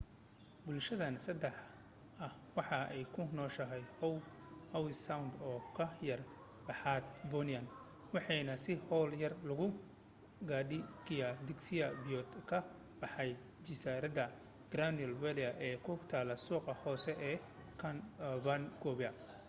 [0.65, 1.51] bulshhadan saxda
[2.25, 3.83] ah waxay ku nooshahay
[4.73, 6.23] howe sound oo ka yara
[6.67, 7.63] baxaab vancouver
[8.13, 9.67] waxana si hawl yar loogu
[10.49, 12.57] gaadhi kaeaa tagsi biyood ka
[13.01, 13.23] baxa
[13.65, 14.25] jasiiradda
[14.71, 17.37] grandville ee ku taal suuqa hoose ee
[18.45, 19.13] vancouver